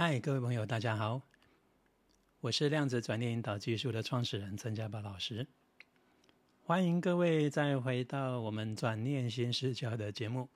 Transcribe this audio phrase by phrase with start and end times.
[0.00, 1.20] 嗨，各位朋友，大家好，
[2.40, 5.44] 我是量子转念引导技术的创始人曾家宝老师，
[6.62, 10.48] 欢迎各位再回到我们转念新视角的节目。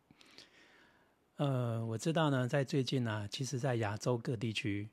[1.38, 4.89] 呃，我知道呢，在最近呢，其实，在亚洲各地区，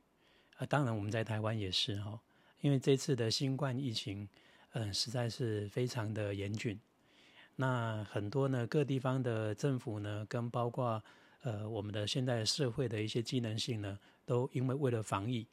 [0.57, 2.19] 呃，当然我们在台湾也是哈，
[2.61, 4.27] 因为这次的新冠疫情，
[4.71, 6.75] 嗯，实在是非常的严峻。
[7.55, 11.03] 那很多呢，各地方的政府呢，跟包括
[11.43, 13.99] 呃我们的现代社会的一些机能性呢，
[14.29, 15.47] 都因为为了防疫，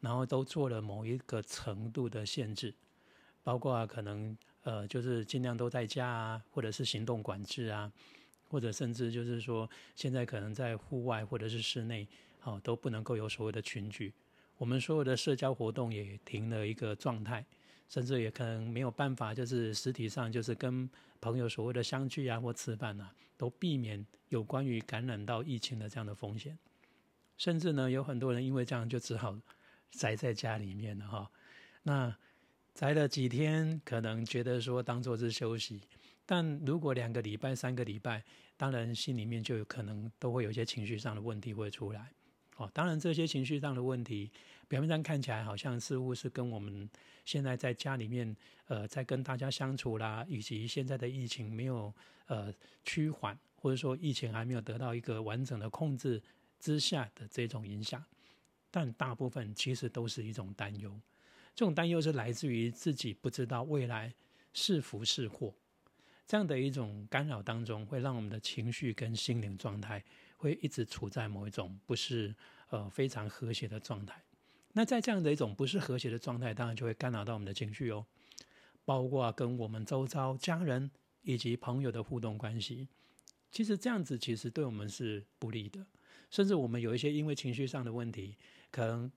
[0.00, 2.72] 然后都做了某一个程度的限制，
[3.44, 7.92] 包括可能呃就是尽量都在家啊，或者是行动管制啊。
[8.48, 12.06] 或者甚至就是说，现在可能在户外或者是室内，
[12.38, 14.14] 好都不能够有所谓的群聚。
[14.56, 17.44] 我们所有的社交活动也停了一个状态，
[17.88, 20.88] 甚至也可能没有办法，就是实体上就是跟
[21.20, 26.56] 朋友所谓的相聚啊或吃饭啊，都避免有关于感染到疫情的这样的风险。
[27.36, 29.38] 甚至呢，有很多人因为这样就只好
[29.90, 31.30] 宅在家里面了哈。
[31.82, 32.16] 那
[32.74, 35.80] 宅了几天，可能觉得说当做是休息。
[36.24, 38.22] 但如果两个礼拜、三个礼拜，
[38.56, 42.10] 当然心里面就有可能都会有一些情绪上的问题会出来。
[42.56, 44.30] 哦，当然这些情绪上的问题，
[44.66, 46.88] 表面上看起来好像似乎是跟我们
[47.24, 48.34] 现在在家里面，
[48.66, 51.92] 呃，在跟大家相处啦，以及现在的疫情没有
[52.26, 56.20] 呃趋缓，或者说疫情还没有得到一个完整的控制
[56.66, 58.04] 之下的这种影响，
[58.72, 61.00] 但大部分其实都是一种担忧。
[61.54, 64.12] 这种担忧是来自于自己不知道未来
[64.52, 65.54] 是福是祸。
[66.26, 70.04] 这样的一种干扰当中，会让我们的情绪跟心灵状态
[70.36, 72.34] 会一直处在某一种不是
[72.70, 74.20] 呃非常和谐的状态。
[74.72, 78.04] 那在这样的一种不是和谐的状态，当然就会干扰到我们的情绪哦，
[78.84, 80.90] 包括跟我们周遭家人
[81.22, 82.88] 以及朋友的互动关系。
[83.52, 85.86] 其实这样子其实对我们是不利的，
[86.36, 88.36] 甚至我们有一些因为情绪上的问题，
[88.70, 89.10] 可能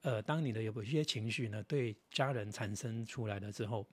[0.00, 3.86] 呃，当你的有一些情绪呢对家人产生出来了之后。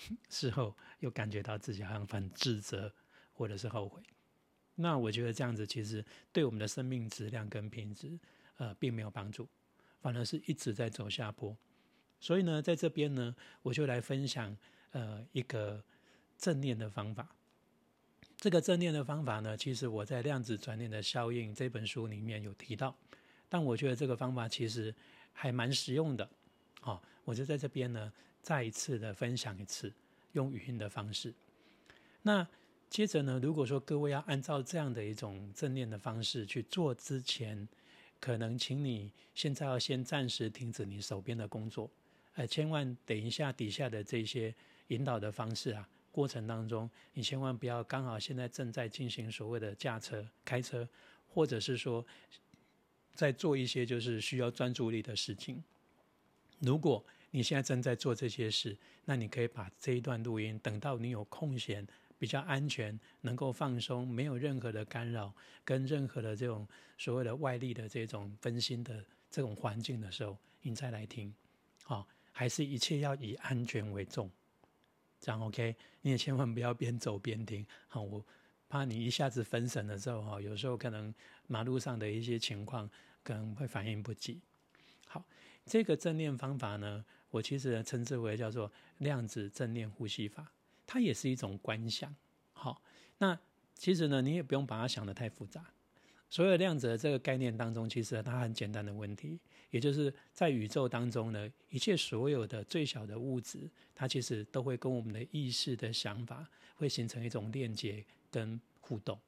[0.30, 2.90] 事后又感觉到自己好像很自责
[3.34, 4.02] 或者是后悔，
[4.74, 6.02] 那我觉得这样子其实
[6.32, 8.18] 对我们的生命质量跟品质
[8.56, 9.46] 呃并没有帮助，
[10.00, 11.54] 反而是一直在走下坡。
[12.18, 14.56] 所以呢，在这边呢，我就来分享
[14.92, 15.84] 呃一个
[16.38, 17.36] 正念的方法。
[18.40, 22.96] 这个正念的方法呢，其实我在《量子转念的效应》这本书里面有提到，
[23.50, 24.94] 但我觉得这个方法其实
[25.34, 26.26] 还蛮实用的。
[26.80, 28.12] 好，我就在这边呢。
[28.42, 29.92] 再一次的分享一次，
[30.32, 31.34] 用语音的方式。
[32.22, 32.48] 那
[32.88, 37.68] 接着呢，如果说各位要按照这样的一种正念的方式去做之前，
[38.18, 41.90] 可能请你现在要先暂时停止你手边的工作，
[42.36, 44.54] 呃，千万等一下底下的这些
[44.86, 50.88] 引导的方式啊，过程当中你千万不要刚好现在正在进行所谓的驾车、开车，
[51.26, 52.04] 或者是说
[53.14, 55.62] 在做一些就是需要专注力的事情。
[56.58, 61.86] 如果你现在正在做这些事，那你可以把这一段录音等到你有空闲、
[62.18, 65.32] 比较安全、能够放松、没有任何的干扰、
[65.64, 66.66] 跟任何的这种
[66.98, 71.32] 所谓的外力的这种分心的这种环境的时候，你再来听。
[71.84, 74.30] 好，还是一切要以安全为重，
[75.20, 75.76] 这样 OK？
[76.00, 77.64] 你也千万不要边走边听。
[77.86, 78.24] 好，我
[78.68, 81.14] 怕你一下子分神的时候，哈，有时候可能
[81.46, 82.88] 马路上的一些情况
[83.22, 84.40] 可能会反应不及。
[85.06, 85.24] 好，
[85.66, 87.04] 这个正念方法呢？
[87.30, 90.50] 我其实称之为叫做量子正念呼吸法，
[90.84, 92.12] 它也是一种观想。
[92.52, 92.82] 好，
[93.18, 93.38] 那
[93.74, 95.64] 其实呢，你也不用把它想的太复杂。
[96.30, 99.38] 所有量子的这个概念当中，其实它很简单的问题，
[99.70, 109.18] 也就是在宇宙当中呢，一切所有的最小的物质，它其实都会跟我们的意识的想法会形成一种链接跟互动。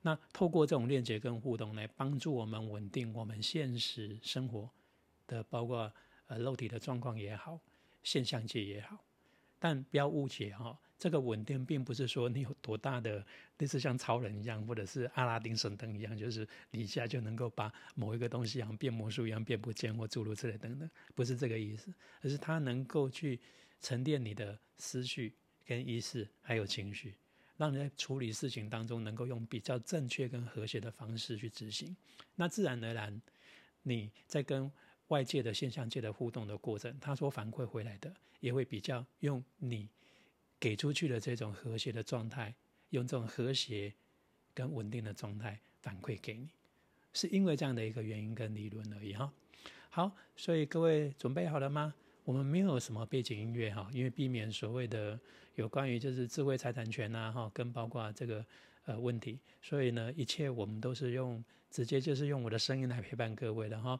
[0.00, 4.70] 那透过这种链接跟互动来帮助我们稳定我们现实生活
[5.26, 5.92] 的，包括。
[6.30, 7.58] 呃，肉体的状况也好，
[8.02, 9.02] 现象界也好，
[9.58, 13.24] 但不要误解哈，这个稳定并不是说你有多大的
[13.58, 23.38] 类似像超人一样，或者是阿拉丁神灯一样，就是你一下就能够把某一个东西像变魔术一样变不见或诸如此类等等，不是这个意思，而是它能够去
[23.80, 25.32] 沉淀你的思绪
[25.64, 27.14] 跟意识还有情绪，
[27.56, 31.96] 让你在处理事情当中能够用比较正确跟和谐的方式去执行，
[32.34, 33.22] 那自然而然
[33.82, 34.70] 你在跟。
[35.08, 39.88] 外界的现象界的互动的过程，他所反馈回来的也会比较用你
[40.60, 42.54] 给出去的这种和谐的状态，
[42.90, 43.92] 用这种和谐
[44.54, 46.48] 跟稳定的状态反馈给你，
[47.12, 49.32] 是因为这样的一个原因跟理论而已哈。
[49.90, 51.94] 好，所以各位准备好了吗？
[52.24, 55.18] 我们没有什么背景音乐哈，因为避免所谓的
[55.54, 58.44] 有关于就是智慧财产权呐哈，跟包括这个
[58.84, 63.98] 呃问题，所以呢，一切我们都是用直接就是用我的声音来陪伴各位的哈。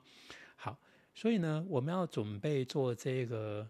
[0.57, 0.79] 好，
[1.15, 3.67] 所以呢，我们要准备做这个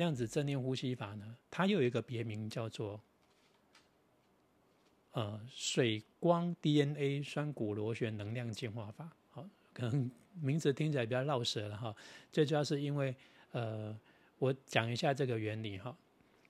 [0.00, 2.98] 量子正念呼吸法呢，它又有一个别名叫做
[5.12, 9.10] 呃水光 DNA 酸骨螺旋能量净化法。
[9.28, 10.10] 好，可能
[10.40, 11.94] 名字听起来比较绕舌了哈。
[12.32, 13.14] 最主要是因为
[13.52, 13.94] 呃，
[14.38, 15.94] 我讲一下这个原理哈。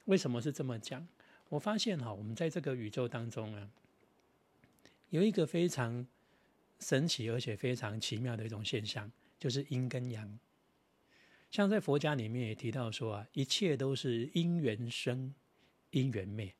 [0.05, 1.05] 为什么是这么讲？
[1.49, 3.69] 我发现哈，我们在这个宇宙当中啊，
[5.09, 6.07] 有一个非常
[6.79, 9.11] 神奇而且非常奇妙的一种现象，
[9.41, 10.39] 就是阴跟阳。
[11.51, 15.35] 像在佛家里面也提到说啊，一切都是因缘生，
[15.91, 16.55] 因缘灭。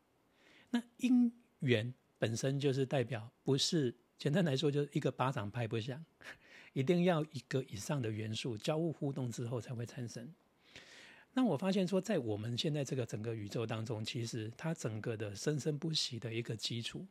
[0.71, 6.05] 那因缘本身就是代表，不是简单来说，就是一个巴掌拍不响，
[6.73, 10.33] 一定要一个以上的元素交互互动之后才会产生。
[11.33, 17.07] 那我发现说，在我们现在这个整个宇宙当中，其实它整个的生生不息的一个基础，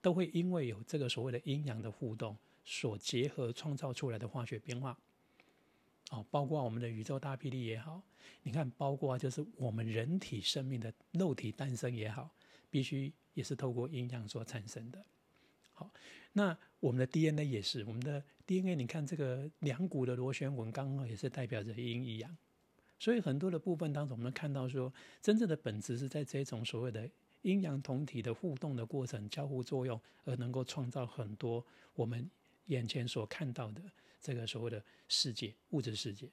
[0.00, 4.96] 都会因为有这个所谓的阴阳的互动所结合创造出来的化学变化。
[6.10, 8.02] 哦，包括我们的宇宙大霹雳也好，
[8.42, 12.30] 你看，包括就是我们人体生命的肉体诞生也好，
[12.70, 15.04] 必须也是透过阴阳所产生的。
[15.72, 15.90] 好，
[16.32, 22.36] 那我们的 DNA 也是，我们的 DNA，你看这个两股的螺旋纹刚好也是代表着阴一阳。
[22.98, 27.10] 所以很多的部分当中，我们看到说，真正的本质是在这种所谓的
[27.42, 31.64] 阴阳同体的互动的过程、交互作用，而能够创造很多
[31.94, 32.30] 我们
[32.66, 33.82] 眼前所看到的
[34.24, 36.26] 这个所谓的世界、物质世界。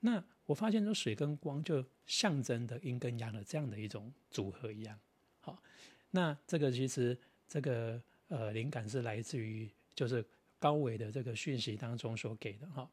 [0.00, 4.98] 那我发现说，水跟光就象征的阴跟阳的这样的一种组合一样。
[5.42, 5.62] 好，
[6.10, 7.16] 那这个其实
[7.46, 10.24] 这个呃灵感是来自于就是
[10.58, 12.90] 高维的这个讯息当中所给的哈。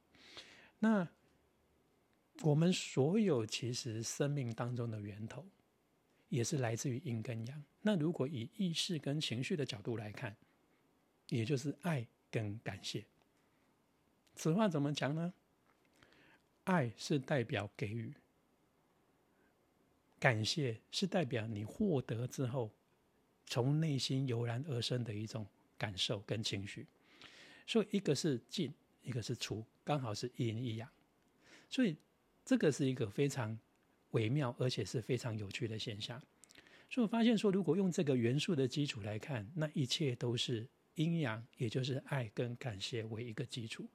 [0.80, 1.07] 那
[2.42, 5.45] 我们所有其实生命当中的源头，
[6.28, 7.63] 也是来自于阴跟阳。
[7.81, 10.36] 那如果以意识跟情绪的角度来看，
[11.30, 13.06] 也就是爱跟感谢。
[14.38, 15.34] 此话怎么讲呢？
[16.63, 18.13] 爱是代表给予，
[20.18, 22.72] 感谢是代表你获得之后，
[23.45, 25.45] 从内心油然而生的一种
[25.78, 26.88] 感受跟情绪。
[27.66, 30.89] 所以一个是进，一个是出，刚好是一阴一阳。
[31.69, 31.98] 所以。
[32.50, 33.60] 这个是一个非常
[34.12, 36.18] 微妙而且是非常有趣的现象，
[36.89, 43.86] 所以我发现说，如果用这个元素的基础来看，那一切都是阴阳，也就是爱跟感谢为一个基础。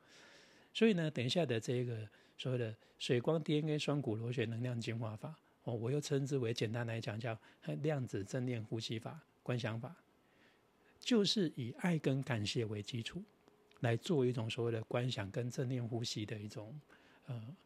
[0.72, 5.34] 所以呢，等一下的这个所谓的水光 DNA 双股螺旋能量进化法，
[5.64, 7.38] 哦，我又称之为简单来讲叫
[7.82, 9.94] 量子正念呼吸法、观想法，
[11.00, 13.22] 就是以爱跟感谢为基础，
[13.80, 16.78] 来做一种所谓的观想跟正念呼吸的一种
[17.26, 17.56] 呃。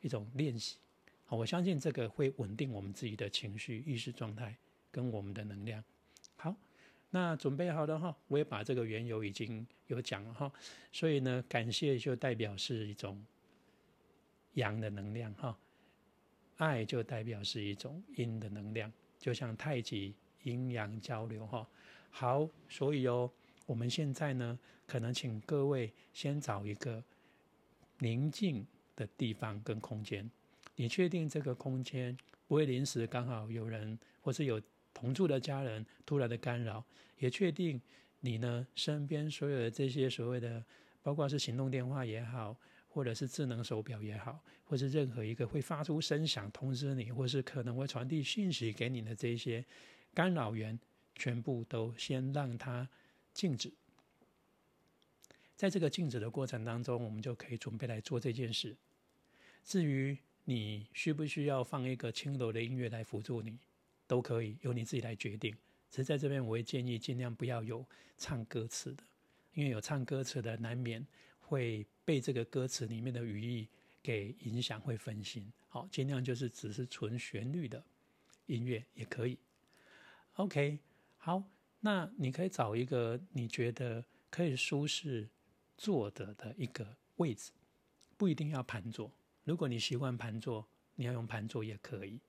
[0.00, 0.76] 一种练习，
[1.26, 4.56] 好，我相信这个会稳定我们自己的情绪、意识状态
[4.92, 5.82] 跟我们的能量。
[7.10, 10.52] 那准备好了哈，我也把这个缘由已经有讲了哈，
[10.92, 13.24] 所以呢，感谢就代表是一种
[14.54, 15.58] 阳的能量哈，
[16.56, 21.66] 爱就代表是一种阴的能量，就像太极阴阳交流哈。
[22.10, 23.30] 好，所以哦，
[23.66, 27.02] 我们现在呢，可能请各位先找一个
[27.98, 28.66] 宁静。
[28.98, 30.28] 的地方跟空间，
[30.74, 32.18] 你确定这个空间
[32.48, 34.60] 不会临时刚好有人或是有
[34.98, 36.84] 同住的家人突然的干扰？
[37.18, 37.80] 也确定
[38.18, 40.64] 你呢身边所有的这些所谓的，
[41.02, 42.56] 包括是行动电话也好，
[42.88, 49.64] 或者是智能手表也好，或是任何一个会发出声响通知你，或是可能会传递讯息给你的这些
[50.12, 50.76] 干扰源，
[51.14, 52.88] 全部都先让它
[53.32, 53.72] 静止。
[55.54, 58.76] 在这个静止的过程当中，我们就可以准备来做这件事。
[59.64, 63.58] 至于你需不需要放一个轻柔的音乐来辅助你，
[64.08, 65.56] 都可以由你自己来决定。
[65.88, 67.86] 只是在这边，我会建议尽量不要有
[68.16, 69.04] 唱歌词的，
[69.54, 71.06] 因为有唱歌词的，难免
[71.38, 73.68] 会被这个歌词里面的语义
[74.02, 75.50] 给影响，会分心。
[75.68, 77.82] 好，尽量就是只是纯旋律的
[78.46, 79.38] 音乐也可以。
[80.34, 80.78] OK，
[81.16, 81.42] 好，
[81.80, 85.28] 那你可以找一个你觉得可以舒适
[85.76, 87.52] 坐的的一个位置，
[88.16, 89.10] 不一定要盘坐。
[89.44, 92.20] 如果你习惯盘坐，你要用盘坐也可以，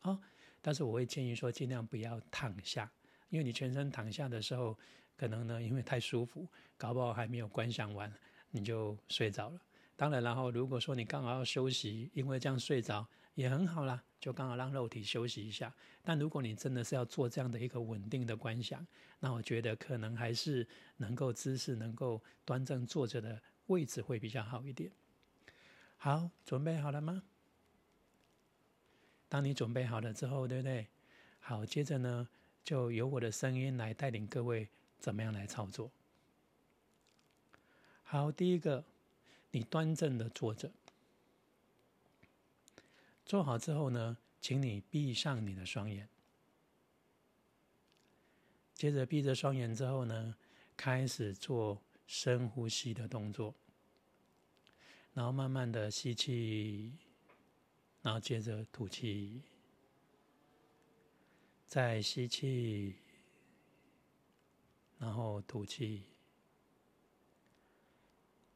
[0.00, 0.20] 好，
[0.66, 2.90] 但是我会建议说，尽量不要躺下，
[3.28, 4.76] 因为你全身躺下的时候，
[5.16, 6.44] 可能呢，因为太舒服，
[6.76, 8.12] 搞不好还没有观想完，
[8.50, 9.60] 你就睡着了。
[9.94, 13.06] 当然，然后如果说你刚好要休息，因为这样睡着
[13.36, 15.72] 也很好啦，就刚好让肉体休息一下。
[16.02, 18.84] 但如果你真的是要做这样的一个稳定的观想，
[19.20, 24.90] 那我觉得可能还是能够姿势能够端正坐着的位置会比较好一点。
[25.96, 27.22] 好，准备好了吗？
[29.28, 30.86] 当你准备好了之后，对不对？
[31.40, 32.28] 好，接着呢，
[32.64, 34.68] 就由我的声音来带领各位
[34.98, 35.90] 怎么样来操作。
[38.04, 38.84] 好，第一个，
[39.50, 40.70] 你端正的坐着，
[43.24, 46.08] 坐好之后呢，请你闭上你的双眼。
[48.74, 50.36] 接着闭着双眼之后呢，
[50.76, 53.54] 开始做深呼吸的动作，
[55.14, 56.92] 然后慢慢的吸气，
[58.06, 59.42] 然后接着吐气，
[61.66, 62.94] 再吸气，
[64.96, 66.04] 然后吐气。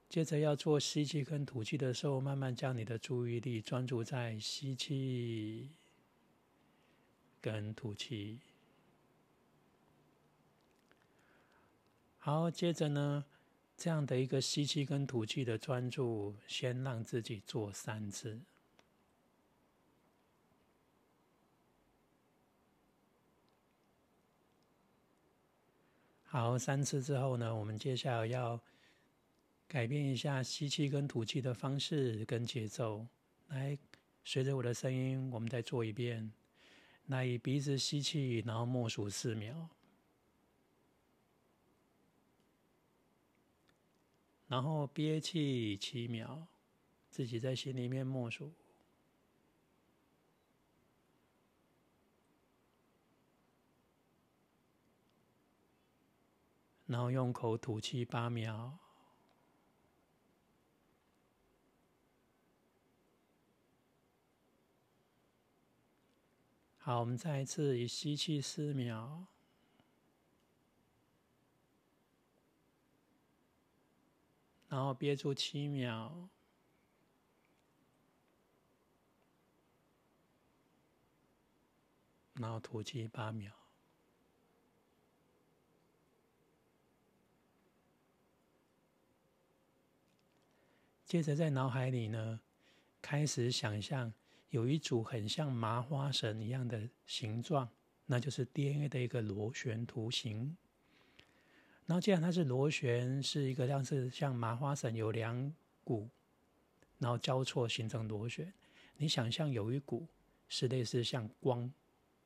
[0.09, 5.71] 接着要做吸气跟吐气的时候，慢慢将你的注意力专注在吸气
[7.40, 8.38] 跟吐气。
[12.19, 13.25] 好，接着呢，
[13.76, 18.38] 这样的一个吸气跟吐气的专注，先让自己做三次。
[26.31, 28.59] 好，三次之后呢，我们接下来要。
[29.67, 33.07] 改变一下吸气跟吐气的方式跟节奏，
[33.47, 33.79] 来
[34.25, 36.29] 随着我的声音，我们再做一遍。
[37.07, 39.69] 那以鼻子吸气，然后默数四秒，
[44.49, 46.45] 然后憋气七秒，
[47.09, 48.53] 自己在心里面默数，
[56.91, 58.77] 然后用口吐气八秒。
[66.79, 69.25] 好，我们再一次以吸气四秒，
[74.69, 76.29] 然后憋住七秒，
[82.35, 83.60] 然后吐气八秒。
[91.11, 92.38] 接着在脑海里呢，
[93.02, 94.12] 开始想象。
[94.50, 97.69] 有一组很像麻花绳一样的形状，
[98.07, 100.57] 那就是 DNA 的一个螺旋图形。
[101.87, 105.52] 然后，既然它是螺旋，是一个像是像麻花绳有两
[105.83, 106.09] 股，
[107.00, 108.52] 然后交错形成螺旋。
[108.97, 110.07] 你想象有一股
[110.49, 111.69] 是类似像光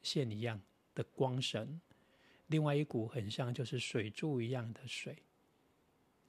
[0.03, 0.61] 线一样
[0.95, 1.81] 的光绳，
[2.49, 5.17] 另外一股很像就是水柱一样的水，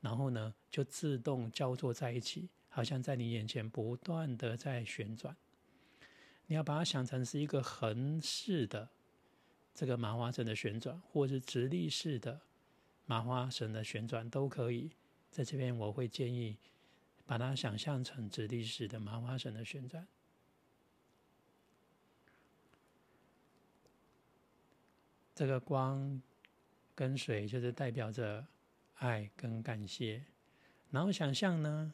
[0.05, 5.35] 然后呢就自动交错在一起，好像在你眼前不断的在旋转。
[6.45, 8.87] 你要把它想成是一个横式的
[9.73, 12.39] 这个麻花绳的旋转，或是直立式的
[13.07, 14.91] 麻花绳的旋转都可以。
[15.31, 16.55] 在这边我会建议
[17.25, 20.07] 把它想象成直立式的麻花绳的旋转。
[25.33, 26.21] 这个光
[26.93, 28.45] 跟水就是代表着
[28.95, 30.25] 爱跟感谢，
[30.91, 31.93] 然后想象呢，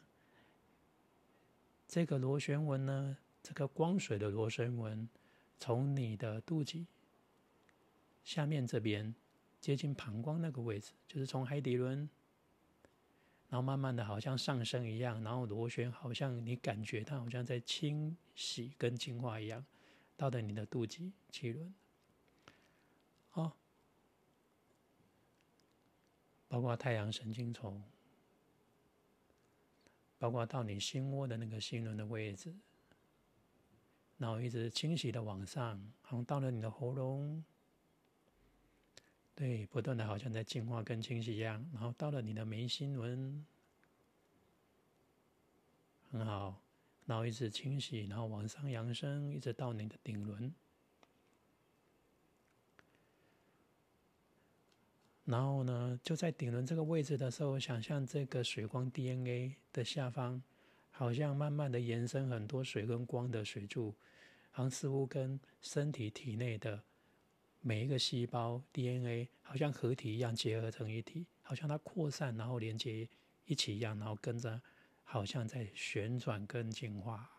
[1.86, 3.16] 这个螺旋纹呢。
[3.44, 5.08] 这个光水的螺旋纹，
[5.58, 6.86] 从你的肚脐
[8.22, 9.12] 下面这边
[9.60, 12.08] 接近膀胱那个位置，就是从海底轮，
[13.48, 19.66] 然后慢慢的好像上升一样，然后螺旋好像你感觉它好像在清洗跟净化一样，
[20.16, 21.74] 到了你的肚脐脐轮，
[23.32, 23.52] 哦，
[26.52, 27.82] 包括太阳神经丛，
[30.18, 32.54] 包括到你心窝的那个心轮的位置。
[34.18, 37.42] 然后一直清洗的往上，好像到了你的喉咙，
[39.34, 41.66] 对，不断的好像在净化跟清洗一样。
[41.72, 43.46] 然后到了你的眉心轮，
[46.10, 46.60] 很好。
[47.06, 50.54] 然后一直清洗，然后往上扬升，一直到你的顶轮。
[55.24, 60.42] 然后呢，就在顶轮这个位置的时候，想象这个水光 DNA 的下方，
[60.90, 63.94] 好像慢慢的延伸很多水跟光的水柱。
[64.54, 66.82] 好像似乎跟身体体内的
[67.62, 73.08] 每一个细胞 DNA 好像合体一样结合成一体，好像它扩散然后连接
[73.46, 74.60] 一起一样，然后跟着
[75.04, 77.30] 好像在旋转跟进化，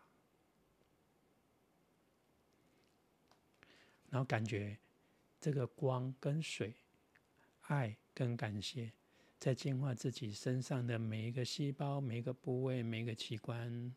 [4.10, 4.76] 然后感觉
[5.40, 6.74] 这个光跟水、
[7.68, 8.92] 爱跟感谢，
[9.38, 13.94] 在净化自己身上的每一个细胞、每一个部位、每一个器官。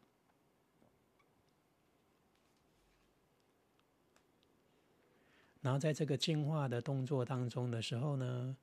[5.62, 8.56] 然后在这个进化的动作当中的时候呢，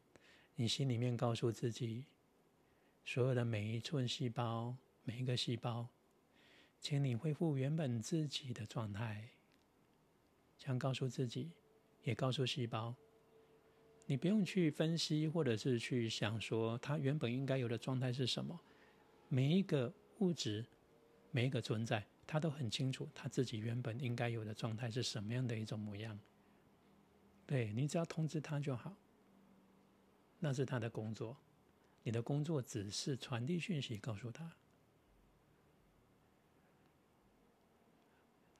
[0.54, 2.06] 你心里面告诉自己，
[3.04, 5.86] 所有的每一寸细胞、每一个细胞，
[6.80, 9.28] 请你恢复原本自己的状态。
[10.56, 11.50] 想告诉自己，
[12.04, 12.94] 也告诉细胞，
[14.06, 18.58] 你不用去分析或者是去想说它原本应该有的状态是什么，
[19.28, 20.64] 每一个物质，
[21.30, 26.18] 每一个存在，他都很清楚他自己原本应该有的状态是什么样的一种模样。
[27.46, 28.94] 对你只要通知他就好，
[30.38, 31.36] 那是他的工作，
[32.02, 34.52] 你的工作只是传递讯息告诉他。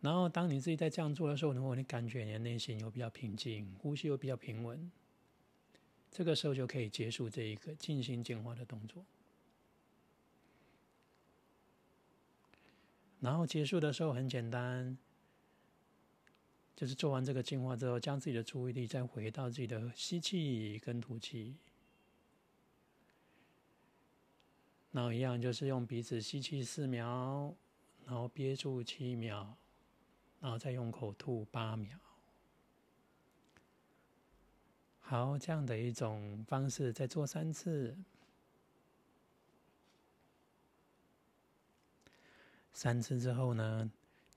[0.00, 4.90] 然后，当你自己在这样做的时候，如果你感觉你的内心又比较平静，呼吸又比较平稳，
[6.16, 9.04] 这个时候就可以结束这一个静心净化的动作。
[13.18, 14.96] 然后结束的时候很简单，
[16.76, 21.56] 就是做完这个净化之后，将自己的注意力再回到自己的吸气跟吐气。
[24.92, 27.52] 然后一样，就是用鼻子吸气四秒，
[28.06, 29.56] 然后憋住七秒。
[30.40, 31.98] 然后再用口吐八秒，
[35.06, 37.94] 好，这样的一种方式再做三次，
[42.72, 43.90] 三次之后呢，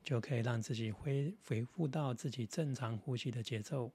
[0.04, 3.90] 就可以让自己恢恢复到自己正常呼吸的节奏。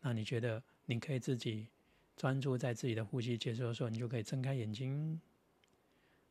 [0.00, 1.68] 那你觉得你可以自己
[2.16, 5.20] 专注在自己的呼吸节奏的时候，你就可以睁开眼睛，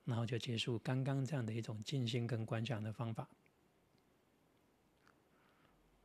[0.04, 3.30] 然后就结束刚刚这样的一种静心跟观想的方法。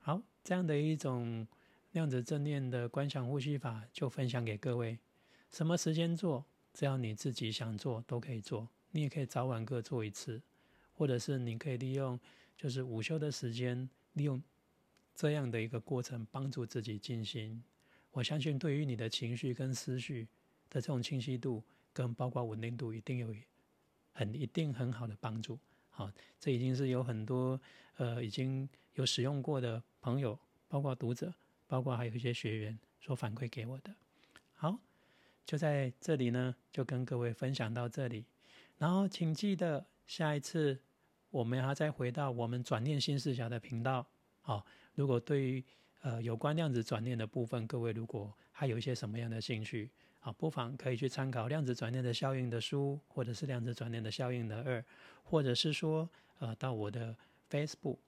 [0.01, 1.49] 好，这样的一种
[1.97, 4.99] 量子正念的观想呼吸法，就分享给各位。
[5.51, 8.69] 什么时间做，只要你自己想做，都可以做。
[8.91, 10.43] 你也可以早晚各做一次，
[10.93, 12.21] 或者是你可以利用
[12.55, 14.43] 就是午休的时间，利用
[15.15, 17.65] 这样的一个过程帮助自己静心。
[18.11, 20.29] 我相信，对于你的情绪跟思绪
[20.69, 23.35] 的这种清晰度，跟包括稳定度，一定有
[24.13, 25.59] 很一定很好的帮助。
[25.89, 27.59] 好，这已经是有很多
[27.97, 29.83] 呃已经有使用过的。
[30.03, 30.39] 朋友，
[30.69, 31.35] 包括读者，
[31.67, 33.95] 包括还有一些学员所反馈给我的。
[34.55, 34.79] 好，
[35.45, 38.25] 就在这里呢，就跟各位分享到这里。
[38.79, 40.79] 然后，请记得下一次
[41.31, 44.07] 我们要再回到我们转念新视角的频道。
[44.41, 44.65] 好，
[44.95, 45.65] 如果对于
[46.03, 54.85] 呃有关量子转念的部分，各位如果还有一些什么样的兴趣，好，不妨可以去参考量子转念的效应的书，或者是量子转念的效应的二，
[55.25, 57.17] 或者是说呃到我的
[57.51, 57.99] Facebook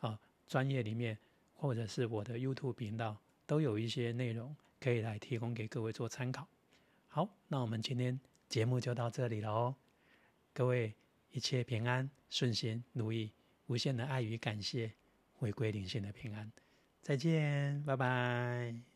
[0.00, 1.16] 啊专业里面。
[1.54, 6.46] 或者是我的 YouTube 频道都有一些内容可以来提供给各位做参考。
[7.08, 9.74] 好，那我们今天节目就到这里了哦。
[10.52, 10.94] 各位
[11.30, 13.32] 一切平安顺心如意，
[13.66, 14.92] 无限的爱与感谢
[15.32, 16.50] 回归灵性的平安。
[17.02, 18.93] 再见，拜拜。